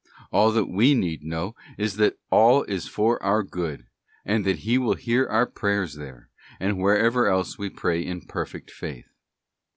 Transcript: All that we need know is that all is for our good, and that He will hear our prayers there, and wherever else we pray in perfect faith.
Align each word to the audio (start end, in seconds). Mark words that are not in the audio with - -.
All 0.31 0.51
that 0.53 0.65
we 0.65 0.95
need 0.95 1.23
know 1.23 1.55
is 1.77 1.97
that 1.97 2.17
all 2.31 2.63
is 2.63 2.87
for 2.87 3.21
our 3.21 3.43
good, 3.43 3.85
and 4.25 4.43
that 4.45 4.61
He 4.65 4.79
will 4.79 4.95
hear 4.95 5.27
our 5.27 5.45
prayers 5.45 5.93
there, 5.93 6.31
and 6.59 6.79
wherever 6.79 7.27
else 7.27 7.59
we 7.59 7.69
pray 7.69 8.03
in 8.03 8.21
perfect 8.21 8.71
faith. 8.71 9.09